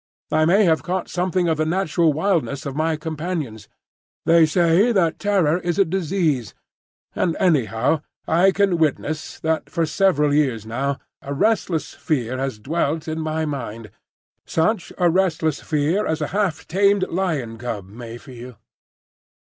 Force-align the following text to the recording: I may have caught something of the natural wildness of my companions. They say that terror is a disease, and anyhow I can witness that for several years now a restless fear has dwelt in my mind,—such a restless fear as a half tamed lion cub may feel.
I 0.31 0.45
may 0.45 0.63
have 0.63 0.81
caught 0.81 1.09
something 1.11 1.47
of 1.47 1.57
the 1.57 1.65
natural 1.67 2.11
wildness 2.11 2.65
of 2.65 2.75
my 2.75 2.95
companions. 2.97 3.67
They 4.25 4.47
say 4.47 4.91
that 4.91 5.19
terror 5.19 5.59
is 5.59 5.77
a 5.77 5.85
disease, 5.85 6.55
and 7.13 7.37
anyhow 7.39 8.01
I 8.27 8.49
can 8.51 8.79
witness 8.79 9.39
that 9.41 9.69
for 9.69 9.85
several 9.85 10.33
years 10.33 10.65
now 10.65 10.97
a 11.21 11.35
restless 11.35 11.93
fear 11.93 12.39
has 12.39 12.57
dwelt 12.57 13.07
in 13.07 13.19
my 13.19 13.45
mind,—such 13.45 14.91
a 14.97 15.07
restless 15.07 15.61
fear 15.61 16.07
as 16.07 16.19
a 16.19 16.27
half 16.33 16.67
tamed 16.67 17.07
lion 17.07 17.59
cub 17.59 17.87
may 17.87 18.17
feel. 18.17 18.55